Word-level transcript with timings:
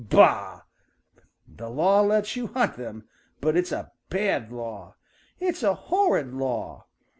Bah! 0.09 0.63
The 1.47 1.69
law 1.69 2.01
lets 2.01 2.35
you 2.35 2.47
hunt 2.47 2.75
them, 2.75 3.07
but 3.39 3.55
it's 3.55 3.71
a 3.71 3.91
bad 4.09 4.51
law. 4.51 4.95
It's 5.39 5.61
a 5.61 5.75
horrid 5.75 6.33
law. 6.33 6.87